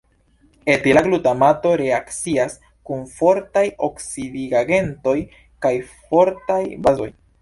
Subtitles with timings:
[0.75, 2.55] Etila glutamato reakcias
[2.91, 5.17] kun fortaj oksidigagentoj
[5.67, 7.11] kaj fortaj bazoj.